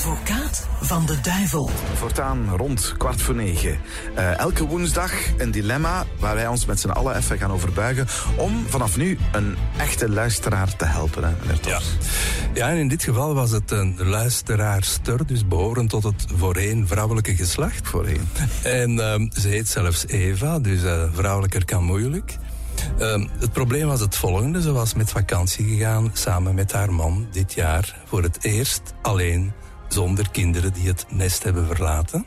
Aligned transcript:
advocaat 0.00 0.68
van 0.80 1.06
de 1.06 1.20
duivel. 1.20 1.70
Voortaan 1.94 2.56
rond 2.56 2.94
kwart 2.96 3.22
voor 3.22 3.34
negen. 3.34 3.78
Uh, 4.18 4.38
elke 4.38 4.66
woensdag 4.66 5.12
een 5.38 5.50
dilemma 5.50 6.04
waar 6.18 6.34
wij 6.34 6.46
ons 6.46 6.64
met 6.64 6.80
z'n 6.80 6.88
allen 6.88 7.16
even 7.16 7.38
gaan 7.38 7.50
overbuigen. 7.50 8.06
om 8.36 8.66
vanaf 8.68 8.96
nu 8.96 9.18
een 9.32 9.56
echte 9.76 10.08
luisteraar 10.08 10.76
te 10.76 10.84
helpen. 10.84 11.24
Hè, 11.24 11.70
ja. 11.70 11.80
ja, 12.54 12.68
en 12.68 12.76
in 12.76 12.88
dit 12.88 13.02
geval 13.02 13.34
was 13.34 13.50
het 13.50 13.70
een 13.70 13.94
luisteraarster, 13.98 15.26
dus 15.26 15.46
behorend 15.46 15.90
tot 15.90 16.02
het 16.02 16.26
voorheen 16.36 16.86
vrouwelijke 16.86 17.36
geslacht. 17.36 17.88
Voorheen. 17.88 18.28
En 18.62 18.90
uh, 18.90 19.14
ze 19.40 19.48
heet 19.48 19.68
zelfs 19.68 20.06
Eva, 20.06 20.58
dus 20.58 20.82
uh, 20.82 21.02
vrouwelijker 21.12 21.64
kan 21.64 21.84
moeilijk. 21.84 22.36
Uh, 22.98 23.24
het 23.38 23.52
probleem 23.52 23.86
was 23.86 24.00
het 24.00 24.16
volgende. 24.16 24.62
Ze 24.62 24.72
was 24.72 24.94
met 24.94 25.10
vakantie 25.10 25.64
gegaan 25.64 26.10
samen 26.12 26.54
met 26.54 26.72
haar 26.72 26.92
man 26.92 27.26
dit 27.30 27.52
jaar 27.52 27.96
voor 28.04 28.22
het 28.22 28.38
eerst 28.40 28.82
alleen 29.02 29.52
zonder 29.92 30.30
kinderen 30.30 30.72
die 30.72 30.88
het 30.88 31.06
nest 31.08 31.42
hebben 31.42 31.66
verlaten. 31.66 32.26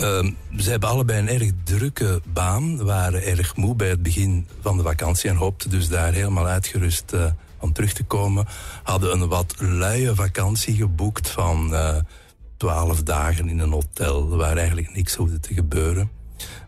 Uh, 0.00 0.30
ze 0.58 0.70
hebben 0.70 0.88
allebei 0.88 1.18
een 1.18 1.40
erg 1.40 1.50
drukke 1.64 2.20
baan, 2.32 2.84
waren 2.84 3.24
erg 3.24 3.56
moe 3.56 3.74
bij 3.74 3.88
het 3.88 4.02
begin 4.02 4.46
van 4.60 4.76
de 4.76 4.82
vakantie 4.82 5.30
en 5.30 5.36
hoopten 5.36 5.70
dus 5.70 5.88
daar 5.88 6.12
helemaal 6.12 6.46
uitgerust 6.46 7.12
van 7.60 7.72
terug 7.72 7.92
te 7.92 8.04
komen. 8.04 8.46
Hadden 8.82 9.12
een 9.12 9.28
wat 9.28 9.54
luie 9.58 10.14
vakantie 10.14 10.74
geboekt 10.74 11.28
van 11.28 11.72
uh, 11.72 11.96
twaalf 12.56 13.02
dagen 13.02 13.48
in 13.48 13.58
een 13.58 13.72
hotel 13.72 14.28
waar 14.28 14.56
eigenlijk 14.56 14.94
niks 14.94 15.14
hoefde 15.14 15.40
te 15.40 15.54
gebeuren. 15.54 16.10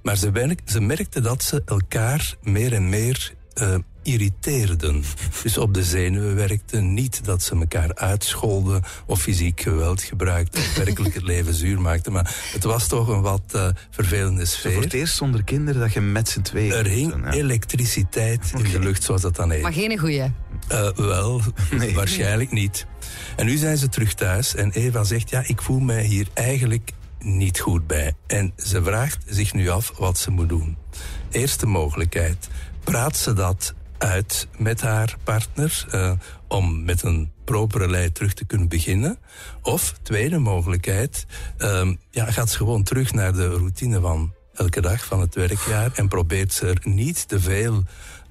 Maar 0.02 0.16
ze, 0.16 0.56
ze 0.64 0.80
merkte 0.80 1.20
dat 1.20 1.42
ze 1.42 1.62
elkaar 1.66 2.36
meer 2.42 2.72
en 2.72 2.88
meer 2.88 3.34
uh, 3.54 3.74
irriteerden. 4.02 5.04
Dus 5.42 5.58
op 5.58 5.74
de 5.74 5.84
zenuwen 5.84 6.34
werkten. 6.34 6.94
Niet 6.94 7.24
dat 7.24 7.42
ze 7.42 7.54
elkaar 7.54 7.94
uitscholden 7.94 8.82
of 9.06 9.20
fysiek 9.20 9.60
geweld 9.60 10.02
gebruikten 10.02 10.60
of 10.60 10.76
werkelijk 10.76 11.14
het 11.14 11.22
leven 11.22 11.54
zuur 11.54 11.80
maakten. 11.80 12.12
Maar 12.12 12.36
het 12.52 12.64
was 12.64 12.88
toch 12.88 13.08
een 13.08 13.20
wat 13.20 13.42
uh, 13.56 13.68
vervelende 13.90 14.44
sfeer. 14.44 14.72
Voor 14.72 14.82
het 14.82 14.92
eerst 14.92 15.16
zonder 15.16 15.44
kinderen 15.44 15.80
dat 15.80 15.92
je 15.92 16.00
met 16.00 16.28
z'n 16.28 16.40
tweeën... 16.40 16.72
Er 16.72 16.86
hing 16.86 17.14
ja. 17.24 17.30
elektriciteit 17.30 18.50
okay. 18.54 18.66
in 18.66 18.70
de 18.70 18.78
lucht, 18.78 19.02
zoals 19.02 19.22
dat 19.22 19.36
dan 19.36 19.50
heet. 19.50 19.62
Maar 19.62 19.72
geen 19.72 19.98
goeie? 19.98 20.32
Uh, 20.72 20.88
wel, 20.90 21.40
nee. 21.78 21.94
waarschijnlijk 21.94 22.52
niet. 22.52 22.86
En 23.36 23.46
nu 23.46 23.56
zijn 23.56 23.76
ze 23.76 23.88
terug 23.88 24.14
thuis 24.14 24.54
en 24.54 24.70
Eva 24.70 25.04
zegt... 25.04 25.30
ja, 25.30 25.42
ik 25.46 25.62
voel 25.62 25.80
mij 25.80 26.04
hier 26.04 26.26
eigenlijk 26.34 26.92
niet 27.18 27.60
goed 27.60 27.86
bij. 27.86 28.14
En 28.26 28.52
ze 28.56 28.82
vraagt 28.82 29.24
zich 29.26 29.52
nu 29.52 29.68
af 29.68 29.92
wat 29.98 30.18
ze 30.18 30.30
moet 30.30 30.48
doen. 30.48 30.76
Eerste 31.30 31.66
mogelijkheid. 31.66 32.48
Praat 32.84 33.16
ze 33.16 33.32
dat 33.32 33.74
uit 34.02 34.48
met 34.58 34.80
haar 34.80 35.16
partner 35.24 35.86
uh, 35.94 36.12
om 36.48 36.84
met 36.84 37.02
een 37.02 37.32
propere 37.44 37.88
lei 37.88 38.12
terug 38.12 38.34
te 38.34 38.44
kunnen 38.44 38.68
beginnen? 38.68 39.18
Of, 39.62 39.94
tweede 40.02 40.38
mogelijkheid, 40.38 41.26
uh, 41.58 41.90
ja, 42.10 42.30
gaat 42.30 42.50
ze 42.50 42.56
gewoon 42.56 42.82
terug 42.82 43.12
naar 43.12 43.32
de 43.32 43.48
routine 43.48 44.00
van 44.00 44.34
elke 44.52 44.80
dag 44.80 45.04
van 45.04 45.20
het 45.20 45.34
werkjaar 45.34 45.92
en 45.94 46.08
probeert 46.08 46.52
ze 46.52 46.66
er 46.66 46.80
niet 46.82 47.28
te 47.28 47.40
veel 47.40 47.82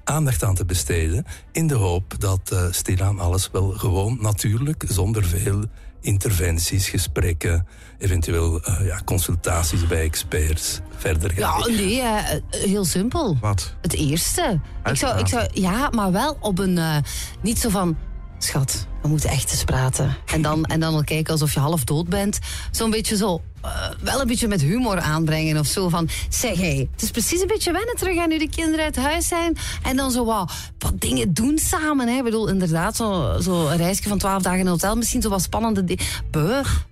aandacht 0.04 0.44
aan 0.44 0.54
te 0.54 0.64
besteden 0.64 1.24
in 1.52 1.66
de 1.66 1.74
hoop 1.74 2.14
dat 2.18 2.50
uh, 2.52 2.66
stilaan 2.70 3.18
alles 3.18 3.50
wel 3.52 3.70
gewoon 3.70 4.18
natuurlijk, 4.20 4.84
zonder 4.88 5.24
veel 5.24 5.64
interventies, 6.02 6.88
gesprekken, 6.88 7.66
eventueel 7.98 8.68
uh, 8.68 8.86
ja, 8.86 9.00
consultaties 9.04 9.86
bij 9.86 10.02
experts 10.02 10.80
verder 10.96 11.30
gaan. 11.30 11.72
Ja, 11.72 11.76
nee, 11.76 11.96
uh, 11.96 12.18
heel 12.50 12.84
simpel. 12.84 13.36
Wat? 13.40 13.74
Het 13.80 13.94
eerste. 13.94 14.60
Ik 14.84 14.96
zou, 14.96 15.18
ik 15.18 15.26
zou, 15.26 15.48
ja, 15.52 15.90
maar 15.90 16.12
wel 16.12 16.36
op 16.40 16.58
een, 16.58 16.76
uh, 16.76 16.96
niet 17.42 17.58
zo 17.58 17.68
van, 17.68 17.96
schat, 18.38 18.86
we 19.02 19.08
moeten 19.08 19.30
echt 19.30 19.50
eens 19.50 19.64
praten. 19.64 20.16
En 20.26 20.42
dan, 20.42 20.64
en 20.64 20.80
dan 20.80 20.92
wel 20.92 21.04
kijken 21.04 21.32
alsof 21.32 21.54
je 21.54 21.60
half 21.60 21.84
dood 21.84 22.08
bent. 22.08 22.38
Zo'n 22.70 22.90
beetje 22.90 23.16
zo, 23.16 23.40
uh, 23.64 23.88
wel 24.00 24.20
een 24.20 24.26
beetje 24.26 24.48
met 24.48 24.60
humor 24.60 25.00
aanbrengen 25.00 25.58
of 25.58 25.66
zo. 25.66 25.88
Van, 25.88 26.08
zeg 26.28 26.56
hé, 26.56 26.74
hey, 26.74 26.88
het 26.92 27.02
is 27.02 27.10
precies 27.10 27.40
een 27.40 27.46
beetje 27.46 27.72
wennen 27.72 27.96
terug 27.96 28.18
aan 28.18 28.28
nu 28.28 28.38
de 28.38 28.48
kinderen 28.48 28.84
uit 28.84 28.96
huis 28.96 29.28
zijn. 29.28 29.56
En 29.82 29.96
dan 29.96 30.10
zo 30.10 30.24
wat, 30.24 30.52
wat 30.78 31.00
dingen 31.00 31.34
doen 31.34 31.58
samen. 31.58 32.08
Hè. 32.08 32.16
Ik 32.16 32.24
bedoel, 32.24 32.48
inderdaad, 32.48 32.96
zo, 32.96 33.36
zo 33.40 33.68
een 33.68 33.76
reisje 33.76 34.08
van 34.08 34.18
twaalf 34.18 34.42
dagen 34.42 34.58
in 34.58 34.64
een 34.64 34.72
hotel. 34.72 34.96
Misschien 34.96 35.22
zo 35.22 35.28
wat 35.28 35.42
spannende 35.42 35.84
dingen. 35.84 36.04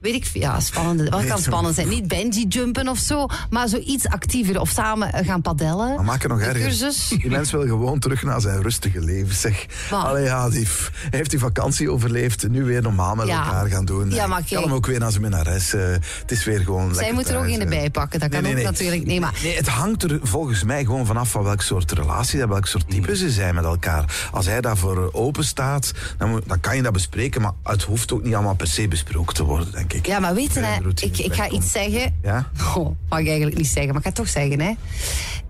Weet 0.01 0.15
ik 0.15 0.27
Ja, 0.33 0.61
spannende. 0.61 1.11
Wat 1.11 1.27
kan 1.27 1.39
spannend 1.39 1.75
zijn? 1.75 1.89
Niet 1.89 2.09
bungee 2.09 2.47
jumpen 2.47 2.89
of 2.89 2.99
zo. 2.99 3.27
Maar 3.51 3.69
zo 3.69 3.77
iets 3.77 4.07
actiever. 4.07 4.61
Of 4.61 4.71
samen 4.71 5.25
gaan 5.25 5.43
padellen. 5.43 5.95
Maar 5.95 6.05
maak 6.05 6.23
het 6.23 6.31
nog 6.31 6.41
erger. 6.41 6.63
Cursus. 6.63 7.09
Die 7.09 7.31
mens 7.31 7.51
wil 7.51 7.63
gewoon 7.63 7.99
terug 7.99 8.23
naar 8.23 8.41
zijn 8.41 8.63
rustige 8.63 9.01
leven. 9.01 9.35
Zeg, 9.35 9.67
allee, 9.91 10.25
ja, 10.25 10.49
die 10.51 10.67
hij 11.01 11.09
heeft 11.11 11.31
die 11.31 11.39
vakantie 11.39 11.93
overleefd. 12.01 12.49
Nu 12.49 12.65
weer 12.65 12.83
normaal 12.83 13.15
met 13.15 13.27
ja. 13.27 13.45
elkaar 13.45 13.69
gaan 13.69 13.85
doen. 13.85 14.11
Ja, 14.11 14.27
maar 14.27 14.43
kan 14.51 14.63
hem 14.63 14.73
ook 14.73 14.87
weer 14.87 14.99
naar 14.99 15.11
zijn 15.11 15.23
minnares. 15.23 15.75
Uh, 15.75 15.83
het 16.21 16.31
is 16.31 16.45
weer 16.45 16.61
gewoon 16.61 16.95
Zij 16.95 17.13
moeten 17.13 17.35
er 17.35 17.41
ook 17.41 17.47
in 17.47 17.59
de 17.59 17.67
bij 17.67 17.91
pakken. 17.91 18.21
Dat 18.21 18.29
kan 18.29 18.43
nee, 18.43 18.55
nee, 18.55 18.65
ook 18.65 18.71
natuurlijk 18.71 19.05
niet. 19.05 19.21
Maar... 19.21 19.35
Nee, 19.43 19.57
het 19.57 19.69
hangt 19.69 20.03
er 20.03 20.19
volgens 20.23 20.63
mij 20.63 20.85
gewoon 20.85 21.07
vanaf 21.07 21.31
van 21.31 21.43
welk 21.43 21.63
soort 21.63 21.93
relatie, 21.93 22.47
welk 22.47 22.67
soort 22.67 22.91
type 22.91 23.17
ze 23.17 23.31
zijn 23.31 23.55
met 23.55 23.65
elkaar. 23.65 24.29
Als 24.33 24.47
hij 24.47 24.61
daarvoor 24.61 25.11
open 25.13 25.45
staat, 25.45 25.93
dan, 26.19 26.31
moet, 26.31 26.49
dan 26.49 26.61
kan 26.61 26.77
je 26.77 26.83
dat 26.83 26.93
bespreken. 26.93 27.41
Maar 27.41 27.53
het 27.63 27.83
hoeft 27.83 28.13
ook 28.13 28.23
niet 28.23 28.35
allemaal 28.35 28.55
per 28.55 28.67
se 28.67 28.89
besproken 28.89 29.35
te 29.35 29.45
worden, 29.45 29.73
denk 29.73 29.93
ik. 29.93 30.07
Ja, 30.07 30.19
maar 30.19 30.35
weet 30.35 30.55
je, 30.55 30.91
ik, 30.95 31.19
ik 31.19 31.35
ga 31.35 31.49
iets 31.49 31.73
zeggen. 31.73 32.19
Ja? 32.23 32.51
Oh, 32.77 32.97
mag 33.09 33.19
ik 33.19 33.27
eigenlijk 33.27 33.57
niet 33.57 33.67
zeggen, 33.67 33.87
maar 33.87 33.97
ik 33.97 34.03
ga 34.03 34.09
het 34.09 34.15
toch 34.15 34.29
zeggen. 34.29 34.61
Hè. 34.61 34.73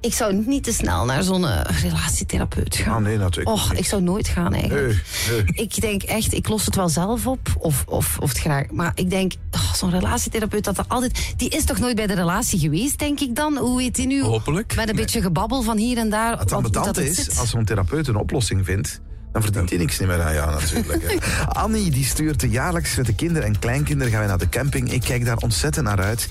Ik 0.00 0.15
zou 0.15 0.43
niet 0.47 0.65
te 0.65 0.72
snel 0.72 1.05
naar 1.05 1.22
zo'n 1.22 1.43
uh, 1.43 1.61
relatietherapeut 1.83 2.77
gaan. 2.77 2.94
Ah, 2.94 3.03
nee, 3.03 3.19
natuurlijk. 3.19 3.56
Oh, 3.56 3.71
ik 3.75 3.87
zou 3.87 4.03
nooit 4.03 4.28
gaan 4.28 4.55
eigenlijk. 4.55 5.03
Nee, 5.28 5.43
nee. 5.43 5.53
Ik 5.55 5.81
denk 5.81 6.03
echt, 6.03 6.34
ik 6.34 6.49
los 6.49 6.65
het 6.65 6.75
wel 6.75 6.88
zelf 6.88 7.27
op. 7.27 7.49
Of, 7.59 7.84
of, 7.87 8.19
of 8.19 8.28
het 8.28 8.39
graag. 8.39 8.71
Maar 8.71 8.93
ik 8.94 9.10
denk, 9.10 9.33
oh, 9.50 9.75
zo'n 9.75 9.91
relatietherapeut, 9.91 10.65
dat 10.65 10.78
er 10.78 10.84
altijd. 10.89 11.34
Die 11.37 11.49
is 11.49 11.65
toch 11.65 11.78
nooit 11.78 11.97
bij 11.97 12.06
de 12.06 12.15
relatie 12.15 12.59
geweest, 12.59 12.99
denk 12.99 13.21
ik 13.21 13.37
dan? 13.37 13.56
Hoe 13.56 13.77
weet 13.77 13.97
hij 13.97 14.06
nu? 14.06 14.22
Hopelijk. 14.22 14.77
Met 14.77 14.89
een 14.89 14.94
nee. 14.94 15.05
beetje 15.05 15.22
gebabbel 15.22 15.62
van 15.62 15.77
hier 15.77 15.99
en 15.99 16.10
daar. 16.10 16.39
Het 16.39 16.53
ambetante 16.53 17.09
is, 17.09 17.16
zit. 17.16 17.39
als 17.39 17.50
zo'n 17.50 17.65
therapeut 17.65 18.09
een 18.09 18.16
oplossing 18.16 18.65
vindt 18.65 19.00
dan 19.32 19.42
verdient 19.42 19.68
hij 19.68 19.78
niks 19.78 19.98
meer 19.98 20.22
aan 20.22 20.34
jou 20.34 20.50
natuurlijk. 20.50 21.18
Annie 21.48 21.91
die 21.91 22.04
stuurt 22.04 22.44
jaarlijks 22.48 22.96
met 22.96 23.06
de 23.06 23.14
kinderen 23.14 23.48
en 23.48 23.58
kleinkinderen 23.58 24.12
gaan 24.12 24.22
we 24.22 24.28
naar 24.28 24.38
de 24.38 24.48
camping. 24.48 24.92
Ik 24.92 25.00
kijk 25.00 25.24
daar 25.24 25.36
ontzettend 25.36 25.84
naar 25.84 26.00
uit. 26.00 26.28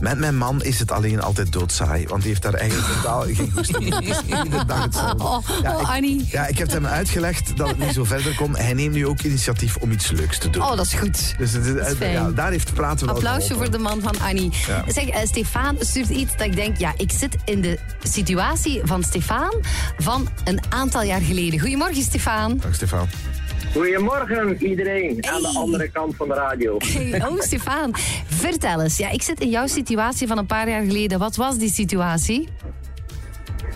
Met 0.00 0.18
mijn 0.18 0.36
man 0.36 0.62
is 0.62 0.78
het 0.78 0.90
alleen 0.90 1.20
altijd 1.22 1.52
doodsaai, 1.52 2.06
want 2.06 2.20
die 2.20 2.30
heeft 2.30 2.42
daar 2.42 2.54
eigenlijk 2.54 2.92
totaal 2.94 3.22
geen 3.22 3.52
goesting 3.54 3.84
in. 3.84 4.14
Iedere 4.26 4.64
dag 4.64 4.82
hetzelfde. 4.82 5.24
Oh, 5.24 5.44
ja, 5.62 5.72
ik, 5.72 5.80
oh, 5.80 5.94
Annie. 5.94 6.26
Ja, 6.30 6.46
ik 6.46 6.58
heb 6.58 6.70
hem 6.70 6.86
uitgelegd 6.86 7.56
dat 7.56 7.68
het 7.68 7.78
niet 7.78 7.94
zo 7.94 8.04
verder 8.04 8.34
kon. 8.34 8.56
Hij 8.56 8.72
neemt 8.72 8.94
nu 8.94 9.06
ook 9.06 9.20
initiatief 9.20 9.76
om 9.76 9.90
iets 9.90 10.10
leuks 10.10 10.38
te 10.38 10.50
doen. 10.50 10.62
Oh, 10.62 10.76
dat 10.76 10.86
is 10.86 10.92
goed. 10.92 11.34
Dus 11.38 11.52
het, 11.52 11.66
is 11.66 11.98
ja, 11.98 12.30
daar 12.30 12.50
heeft 12.50 12.74
praten 12.74 13.06
wel 13.06 13.14
Applausje 13.14 13.54
voor 13.54 13.70
de 13.70 13.78
man 13.78 14.00
van 14.00 14.20
Annie. 14.20 14.50
Ja. 14.66 14.84
Zeg, 14.88 15.08
uh, 15.08 15.16
Stefan 15.24 15.76
stuurt 15.80 16.08
iets 16.08 16.36
dat 16.36 16.46
ik 16.46 16.54
denk, 16.54 16.76
ja, 16.76 16.92
ik 16.96 17.10
zit 17.12 17.36
in 17.44 17.60
de 17.60 17.78
situatie 18.02 18.80
van 18.84 19.02
Stefan 19.02 19.54
van 19.98 20.28
een 20.44 20.60
aantal 20.68 21.02
jaar 21.02 21.20
geleden. 21.20 21.60
Goedemorgen, 21.60 22.02
Stefan. 22.02 22.39
Dag, 22.40 22.74
Stefan. 22.74 23.06
Goedemorgen 23.72 24.64
iedereen 24.64 25.16
hey. 25.20 25.32
aan 25.32 25.42
de 25.42 25.52
andere 25.58 25.90
kant 25.90 26.16
van 26.16 26.28
de 26.28 26.34
radio. 26.34 26.76
Hey, 26.78 27.22
oh, 27.28 27.40
Stefan, 27.40 27.90
vertel 28.26 28.82
eens. 28.82 28.96
Ja, 28.96 29.10
ik 29.10 29.22
zit 29.22 29.40
in 29.40 29.48
jouw 29.48 29.66
situatie 29.66 30.26
van 30.26 30.38
een 30.38 30.46
paar 30.46 30.68
jaar 30.68 30.84
geleden. 30.84 31.18
Wat 31.18 31.36
was 31.36 31.58
die 31.58 31.68
situatie? 31.68 32.48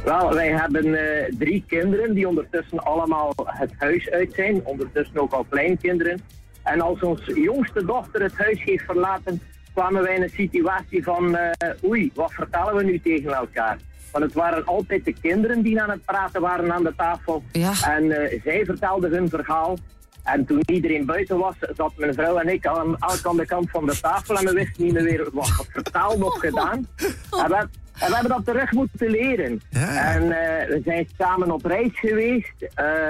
Wel, 0.05 0.35
wij 0.35 0.49
hebben 0.49 0.87
uh, 0.87 1.01
drie 1.39 1.65
kinderen 1.67 2.15
die 2.15 2.29
ondertussen 2.29 2.79
allemaal 2.79 3.33
het 3.45 3.73
huis 3.79 4.11
uit 4.11 4.33
zijn. 4.35 4.65
Ondertussen 4.65 5.17
ook 5.17 5.33
al 5.33 5.47
kleinkinderen. 5.49 6.21
En 6.63 6.81
als 6.81 7.01
onze 7.01 7.41
jongste 7.41 7.85
dochter 7.85 8.23
het 8.23 8.37
huis 8.37 8.63
heeft 8.63 8.85
verlaten, 8.85 9.41
kwamen 9.75 10.03
wij 10.03 10.15
in 10.15 10.23
een 10.23 10.33
situatie 10.35 11.03
van... 11.03 11.35
Uh, 11.35 11.51
oei, 11.85 12.11
wat 12.15 12.33
vertellen 12.33 12.75
we 12.75 12.85
nu 12.85 13.01
tegen 13.01 13.33
elkaar? 13.33 13.79
Want 14.15 14.27
het 14.27 14.35
waren 14.35 14.65
altijd 14.65 15.05
de 15.05 15.15
kinderen 15.21 15.63
die 15.63 15.83
aan 15.83 15.91
het 15.91 16.05
praten 16.05 16.41
waren 16.41 16.73
aan 16.73 16.83
de 16.83 16.95
tafel. 16.97 17.43
Ja. 17.53 17.73
En 17.83 18.05
uh, 18.05 18.41
zij 18.45 18.65
vertelden 18.65 19.11
hun 19.11 19.29
verhaal. 19.29 19.77
En 20.23 20.45
toen 20.45 20.61
iedereen 20.67 21.07
buiten 21.07 21.39
was, 21.39 21.55
zat 21.77 21.93
mijn 21.97 22.15
vrouw 22.15 22.37
en 22.39 22.49
ik 22.49 22.67
aan, 22.67 22.97
elk 22.99 23.27
aan 23.27 23.37
de 23.37 23.47
kant 23.47 23.71
van 23.71 23.87
de 23.87 24.01
tafel. 24.01 24.39
En 24.39 24.45
we 24.45 24.53
wisten 24.53 24.85
niet 24.85 24.93
meer 24.93 25.29
wat 25.33 25.67
vertaald 25.69 26.23
of 26.23 26.39
gedaan. 26.39 26.87
En 27.31 27.49
we, 27.49 27.57
en 27.99 28.09
we 28.09 28.15
hebben 28.15 28.29
dat 28.29 28.45
terug 28.45 28.73
moeten 28.73 29.11
leren. 29.11 29.61
Ja. 29.71 30.15
En 30.15 30.23
uh, 30.23 30.31
we 30.69 30.81
zijn 30.85 31.09
samen 31.19 31.51
op 31.51 31.65
reis 31.65 31.99
geweest. 31.99 32.63
Uh, 32.63 32.69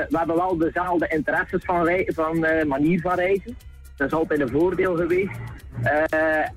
we 0.08 0.19
hebben 0.19 0.37
wel 0.37 0.56
dezelfde 0.56 1.08
interesses 1.08 1.64
van, 1.64 1.84
rei 1.84 2.05
van 2.14 2.38
manier 2.67 3.00
van 3.00 3.14
reizen. 3.14 3.56
Dat 3.96 4.06
is 4.06 4.12
altijd 4.12 4.40
een 4.40 4.49
voordeel 4.49 4.96
geweest. 4.96 5.38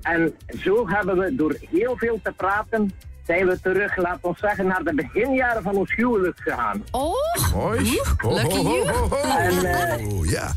en 0.02 0.34
zo 0.58 0.88
hebben 0.88 1.18
we 1.18 1.34
door 1.34 1.56
heel 1.70 1.96
veel 1.96 2.20
te 2.22 2.32
praten 2.32 2.90
zijn 3.28 3.46
we 3.46 3.60
terug, 3.60 3.96
laten 3.96 4.30
we 4.30 4.34
zeggen, 4.40 4.66
naar 4.66 4.82
de 4.84 4.94
beginjaren 4.94 5.62
van 5.62 5.76
ons 5.76 5.94
huwelijk 5.94 6.40
gegaan. 6.40 6.84
Oh, 6.90 7.14
Mooi. 7.54 8.00
Lucky 8.22 8.60
you. 8.60 8.80
Oh, 8.82 9.02
oh, 9.02 9.12
oh, 9.12 9.40
En, 9.40 9.52
uh, 9.54 10.30
ja. 10.30 10.52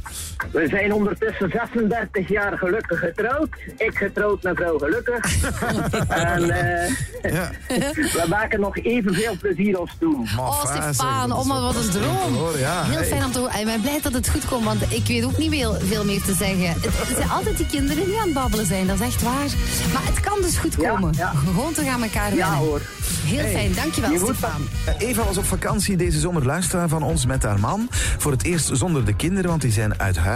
We 0.52 0.68
zijn 0.68 0.94
ondertussen 0.94 1.50
36 1.50 2.28
jaar 2.28 2.58
gelukkig 2.58 3.00
getrouwd. 3.00 3.50
Ik 3.78 3.98
getrouwd, 3.98 4.44
mevrouw 4.44 4.78
gelukkig. 4.78 5.50
en 6.10 6.42
uh, 6.42 7.34
ja. 7.34 7.52
we 8.22 8.26
maken 8.30 8.60
nog 8.60 8.78
evenveel 8.78 9.36
plezier 9.40 9.78
als 9.78 9.96
toen. 10.00 10.28
Oh, 10.38 10.66
Stefan, 10.66 11.32
oh 11.32 11.46
maar 11.46 11.62
wat 11.62 11.76
een 11.76 11.90
droom. 11.90 12.54
Heel 12.56 13.04
fijn 13.04 13.24
om 13.24 13.32
te 13.32 13.40
horen. 13.40 13.60
Ik 13.60 13.66
ben 13.66 13.82
blij 13.82 14.00
dat 14.02 14.14
het 14.14 14.30
goed 14.30 14.46
komt, 14.46 14.66
want 14.66 14.82
ik 14.82 15.08
weet 15.08 15.26
ook 15.26 15.38
niet 15.38 15.52
veel, 15.52 15.74
veel 15.74 16.06
meer 16.06 16.22
te 16.22 16.34
zeggen. 16.34 16.68
Het, 16.68 17.18
zijn 17.18 17.30
altijd 17.30 17.58
die 17.58 17.66
kinderen 17.66 18.06
die 18.06 18.18
aan 18.18 18.26
het 18.26 18.34
babbelen 18.34 18.66
zijn, 18.66 18.88
dat 18.88 19.00
is 19.00 19.06
echt 19.06 19.22
waar. 19.22 19.50
Maar 19.94 20.06
het 20.06 20.20
kan 20.20 20.42
dus 20.42 20.58
goed 20.58 20.76
komen. 20.76 21.16
Gewoon 21.46 21.74
te 21.74 21.84
gaan 21.84 22.04
elkaar 22.04 22.36
Ja 22.36 22.54
hoor. 22.54 22.82
Heel 23.24 23.48
fijn, 23.48 23.74
dankjewel 23.74 24.18
Stefan. 24.18 24.68
Eva 24.98 25.24
was 25.24 25.38
op 25.38 25.46
vakantie 25.46 25.98
deze 25.98 26.20
zomer 26.20 26.46
luisteraar 26.46 26.90
van 26.90 27.04
ons 27.04 27.26
met 27.26 27.44
haar 27.44 27.60
man. 27.60 27.88
Voor 28.18 28.32
het 28.32 28.44
eerst 28.44 28.70
zonder 28.74 29.06
de 29.06 29.14
kinderen, 29.14 29.50
want 29.50 29.62
die 29.62 29.72
zijn 29.72 30.00
uit 30.00 30.18
huis. 30.18 30.31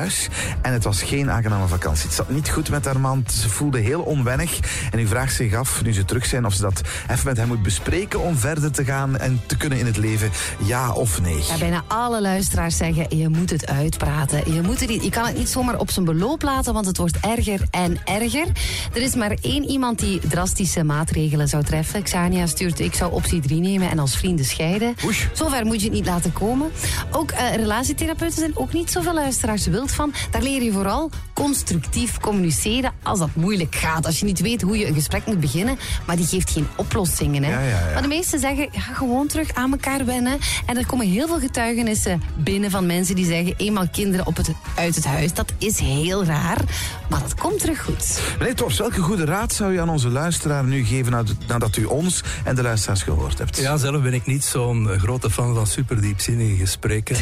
En 0.62 0.74
het 0.74 0.84
was 0.84 1.02
geen 1.04 1.32
aangename 1.32 1.68
vakantie. 1.68 2.06
Het 2.06 2.14
zat 2.14 2.30
niet 2.30 2.50
goed 2.50 2.70
met 2.70 2.86
haar 2.86 3.00
man. 3.00 3.24
Ze 3.32 3.50
voelde 3.50 3.80
heel 3.80 4.02
onwennig. 4.02 4.60
En 4.92 5.00
u 5.00 5.08
vraagt 5.08 5.36
zich 5.36 5.54
af, 5.54 5.84
nu 5.84 5.94
ze 5.94 6.06
terug 6.06 6.26
zijn, 6.26 6.46
of 6.46 6.54
ze 6.54 6.62
dat 6.62 6.82
even 7.10 7.26
met 7.26 7.38
hem 7.38 7.48
moet 7.48 7.64
bespreken 7.64 8.20
om 8.20 8.36
verder 8.36 8.72
te 8.72 8.84
gaan 8.84 9.18
en 9.18 9.42
te 9.46 9.58
kunnen 9.58 9.80
in 9.80 9.86
het 9.86 9.98
leven. 9.98 10.32
Ja 10.64 10.94
of 10.94 11.22
nee? 11.22 11.44
Ja, 11.48 11.58
bijna 11.58 11.84
alle 11.88 12.22
luisteraars 12.22 12.78
zeggen, 12.78 13.18
je 13.18 13.30
moet 13.30 13.50
het 13.50 13.68
uitpraten. 13.68 14.54
Je, 14.54 14.62
moet 14.62 14.88
niet, 14.88 15.04
je 15.04 15.10
kan 15.10 15.26
het 15.26 15.38
niet 15.38 15.50
zomaar 15.50 15.80
op 15.80 15.92
zijn 15.92 16.06
beloop 16.06 16.42
laten, 16.42 16.74
want 16.74 16.86
het 16.86 16.98
wordt 16.98 17.20
erger 17.20 17.62
en 17.72 17.98
erger. 18.06 18.48
Er 18.94 19.02
is 19.02 19.16
maar 19.16 19.36
één 19.42 19.64
iemand 19.64 20.00
die 20.00 20.20
drastische 20.28 20.84
maatregelen 20.84 21.48
zou 21.48 21.64
treffen. 21.64 22.04
Xania 22.04 22.46
stuurt, 22.46 22.80
ik 22.80 22.94
zou 22.94 23.14
optie 23.14 23.40
3 23.40 23.60
nemen 23.60 23.90
en 23.90 24.00
als 24.00 24.18
vrienden 24.18 24.46
scheiden. 24.46 24.96
Zover 25.34 25.66
moet 25.66 25.80
je 25.80 25.86
het 25.86 25.96
niet 25.96 26.06
laten 26.06 26.34
komen. 26.34 26.72
Ook 27.12 27.32
uh, 27.32 27.56
relatietherapeuten 27.56 28.38
zijn 28.38 28.58
ook 28.58 28.74
niet 28.74 28.92
zoveel 28.92 29.14
luisteraars 29.14 29.68
van. 29.92 30.14
Daar 30.32 30.42
leer 30.42 30.64
je 30.64 30.72
vooral 30.72 31.10
constructief 31.34 32.20
communiceren 32.20 32.92
als 33.04 33.20
dat 33.20 33.30
moeilijk 33.34 33.76
gaat. 33.76 34.06
Als 34.06 34.20
je 34.20 34.26
niet 34.26 34.40
weet 34.40 34.62
hoe 34.62 34.78
je 34.78 34.88
een 34.88 34.94
gesprek 34.94 35.26
moet 35.26 35.40
beginnen, 35.40 35.78
maar 36.06 36.16
die 36.16 36.26
geeft 36.26 36.50
geen 36.50 36.68
oplossingen. 36.76 37.44
Hè. 37.44 37.52
Maar 37.94 38.02
de 38.02 38.08
meesten 38.08 38.40
zeggen, 38.40 38.68
ga 38.72 38.94
gewoon 38.94 39.28
terug 39.28 39.54
aan 39.54 39.72
elkaar 39.72 40.06
wennen. 40.06 40.40
En 40.66 40.78
er 40.78 40.86
komen 40.86 41.10
heel 41.10 41.28
veel 41.28 41.40
getuigenissen 41.40 42.22
binnen 42.38 42.72
van 42.72 42.86
mensen 42.86 43.16
die 43.16 43.26
zeggen, 43.26 43.54
eenmaal 43.58 43.88
kinderen 43.92 44.26
op 44.26 44.38
het, 44.38 44.52
uit 44.76 44.96
het 44.96 45.06
huis, 45.06 45.34
dat 45.34 45.54
is 45.58 45.80
heel 45.80 46.26
raar. 46.26 46.62
Maar 47.10 47.20
dat 47.20 47.36
komt 47.36 47.60
terug 47.60 47.84
goed. 47.84 48.20
Meneer 48.40 48.56
Tops, 48.56 48.78
welke 48.78 49.02
goede 49.02 49.26
raad 49.26 49.54
zou 49.54 49.74
je 49.74 49.82
aan 49.82 49.90
onze 49.90 50.10
luisteraar 50.10 50.64
nu 50.64 50.86
geven 50.86 51.26
nadat 51.48 51.78
u 51.78 51.84
ons 51.84 52.24
en 52.44 52.56
de 52.56 52.62
luisteraars 52.62 53.04
gehoord 53.04 53.38
hebt? 53.38 53.58
Ja, 53.58 53.78
zelf 53.78 54.02
ben 54.02 54.14
ik 54.14 54.26
niet 54.26 54.44
zo'n 54.44 54.88
grote 54.98 55.30
fan 55.30 55.56
van 55.56 55.68
superdiepzinnige 55.68 56.56
gesprekken. 56.56 57.16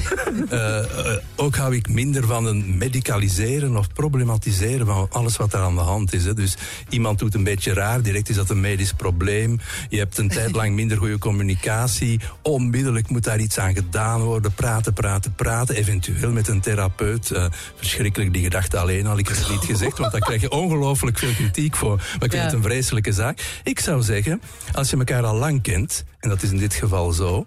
uh, 0.51 0.80
ook 1.36 1.56
hou 1.56 1.75
ik 1.75 1.89
minder 1.89 2.25
van 2.25 2.48
medicaliseren 2.56 3.78
of 3.78 3.94
problematiseren 3.94 4.86
van 4.86 5.08
alles 5.12 5.38
wat 5.38 5.54
er 5.54 5.60
aan 5.60 5.76
de 5.76 5.82
hand 5.82 6.14
is. 6.14 6.26
Hè. 6.26 6.34
Dus 6.34 6.56
iemand 6.90 7.20
doet 7.20 7.34
een 7.34 7.44
beetje 7.44 7.74
raar, 7.74 8.02
direct 8.02 8.30
is 8.30 8.36
dat 8.36 8.50
een 8.50 8.62
medisch 8.62 8.94
probleem. 8.94 9.60
Je 9.90 9.98
hebt 9.98 10.18
een 10.18 10.28
tijd 10.28 10.56
lang 10.56 10.76
minder 10.76 10.98
goede 10.98 11.18
communicatie. 11.18 12.20
Onmiddellijk 12.42 13.10
moet 13.10 13.24
daar 13.24 13.40
iets 13.40 13.58
aan 13.58 13.74
gedaan 13.74 14.22
worden. 14.22 14.54
Praten, 14.54 14.94
praten, 14.94 15.36
praten. 15.36 15.76
Eventueel 15.76 16.32
met 16.32 16.48
een 16.48 16.62
therapeut. 16.62 17.30
Uh, 17.30 17.46
verschrikkelijk 17.76 18.34
die 18.34 18.44
gedachte 18.44 18.78
alleen 18.78 19.08
al. 19.08 19.18
Ik 19.18 19.28
heb 19.28 19.38
het 19.38 19.50
niet 19.50 19.64
gezegd, 19.64 19.98
want 19.98 20.12
daar 20.12 20.22
krijg 20.22 20.42
je 20.42 20.52
ongelooflijk 20.52 21.20
veel 21.20 21.34
kritiek 21.34 21.76
voor. 21.76 21.96
Maar 21.96 22.24
ik 22.24 22.32
vind 22.32 22.44
het 22.44 22.54
een 22.54 22.64
vreselijke 22.64 23.12
zaak. 23.12 23.60
Ik 23.64 23.80
zou 23.80 24.02
zeggen, 24.02 24.42
als 24.74 24.90
je 24.90 24.98
elkaar 24.98 25.24
al 25.24 25.36
lang 25.36 25.62
kent, 25.62 26.04
en 26.24 26.30
dat 26.30 26.44
is 26.44 26.52
in 26.52 26.58
dit 26.58 26.74
geval 26.74 27.12
zo, 27.12 27.46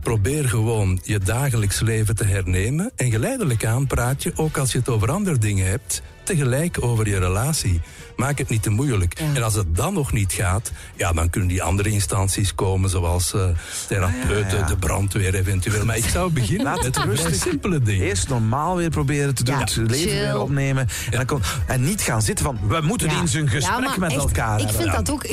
probeer 0.00 0.48
gewoon 0.48 1.00
je 1.04 1.18
dagelijks 1.18 1.80
leven 1.80 2.16
te 2.16 2.24
hernemen. 2.24 2.90
En 2.96 3.10
geleidelijk 3.10 3.64
aan 3.64 3.86
praat 3.86 4.22
je, 4.22 4.32
ook 4.36 4.58
als 4.58 4.72
je 4.72 4.78
het 4.78 4.88
over 4.88 5.10
andere 5.10 5.38
dingen 5.38 5.66
hebt, 5.66 6.02
tegelijk 6.22 6.82
over 6.82 7.08
je 7.08 7.18
relatie. 7.18 7.80
Maak 8.18 8.38
het 8.38 8.48
niet 8.48 8.62
te 8.62 8.70
moeilijk. 8.70 9.20
En 9.34 9.42
als 9.42 9.54
het 9.54 9.76
dan 9.76 9.94
nog 9.94 10.12
niet 10.12 10.32
gaat, 10.32 10.72
ja, 10.96 11.12
dan 11.12 11.30
kunnen 11.30 11.48
die 11.48 11.62
andere 11.62 11.88
instanties 11.90 12.54
komen, 12.54 12.90
zoals 12.90 13.34
uh, 13.34 13.48
therapeuten, 13.88 14.66
de 14.66 14.76
brandweer 14.76 15.34
eventueel. 15.34 15.84
Maar 15.84 15.96
ik 15.96 16.04
zou 16.16 16.32
beginnen 16.32 16.64
Laat 16.64 16.82
met 16.82 16.96
rustig 16.96 17.34
simpele 17.34 17.82
dingen. 17.82 18.06
Eerst 18.06 18.28
normaal 18.28 18.76
weer 18.76 18.90
proberen 18.90 19.34
te 19.34 19.44
doen, 19.44 19.58
het 19.58 19.76
leven 19.76 20.18
weer 20.18 20.40
opnemen. 20.40 20.88
En, 21.10 21.16
dan 21.16 21.26
kon, 21.26 21.42
en 21.66 21.84
niet 21.84 22.00
gaan 22.00 22.22
zitten 22.22 22.44
van, 22.44 22.58
we 22.68 22.80
moeten 22.80 23.10
eens 23.10 23.34
een 23.34 23.48
gesprek 23.48 23.96
met 23.96 24.12
elkaar 24.12 24.60
Ik 24.60 24.68
vind 24.68 24.92
dat 24.92 25.10
ook, 25.10 25.24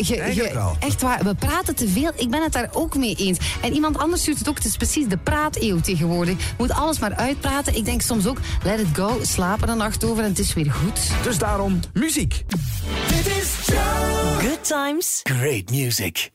echt 0.80 1.02
waar, 1.02 1.24
we 1.24 1.36
praten 1.36 1.76
te 1.76 1.88
veel. 1.88 2.12
Ik 2.16 2.30
ben 2.30 2.44
het 2.44 2.54
daar 2.54 2.70
ook 2.72 2.98
mee 2.98 3.16
eens. 3.16 3.38
En 3.62 3.74
iemand 3.74 3.98
anders 3.98 4.22
stuurt 4.22 4.40
het 4.40 4.50
ook, 4.50 4.56
het 4.56 4.66
is 4.66 4.78
precies 4.78 5.08
de 5.08 5.18
praateeuw 5.18 5.80
tegenwoordig. 5.80 6.36
Moet 6.58 6.72
alles 6.72 7.00
maar 7.00 7.16
uitpraten. 7.16 7.76
Ik 7.76 7.86
denk 7.86 8.02
soms 8.02 8.28
ook, 8.28 8.38
let 8.64 8.80
it 8.80 8.88
go, 8.94 9.20
slapen 9.22 9.70
een 9.70 9.78
nacht 9.78 10.04
over 10.04 10.24
en 10.24 10.30
het 10.30 10.40
is 10.40 10.54
weer 10.54 10.72
goed. 10.72 11.24
Dus 11.24 11.38
daarom 11.38 11.80
muziek. 11.94 12.44
Is 13.38 13.70
Good 14.42 14.64
times, 14.64 15.24
great 15.26 15.72
music. 15.72 16.35